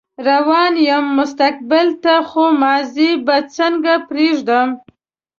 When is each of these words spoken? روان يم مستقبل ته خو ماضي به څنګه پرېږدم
روان 0.27 0.73
يم 0.89 1.05
مستقبل 1.19 1.87
ته 2.03 2.13
خو 2.29 2.43
ماضي 2.61 3.11
به 3.25 3.37
څنګه 3.55 3.93
پرېږدم 4.09 4.69